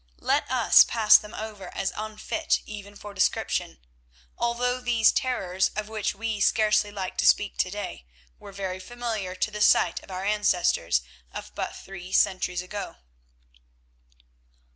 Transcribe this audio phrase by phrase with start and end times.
[0.23, 3.77] Let us pass them over as unfit even for description,
[4.35, 8.07] although these terrors, of which we scarcely like to speak to day,
[8.39, 12.95] were very familiar to the sight of our ancestors of but three centuries ago.